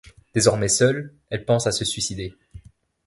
Désormais 0.33 0.67
seule, 0.67 1.13
elle 1.29 1.45
pense 1.45 1.67
à 1.67 1.71
se 1.71 1.85
suicider. 1.85 2.33